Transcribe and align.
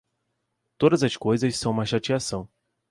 Todas 0.79 1.03
as 1.03 1.15
coisas 1.15 1.55
são 1.57 1.71
uma 1.71 1.85
chateação. 1.85 2.49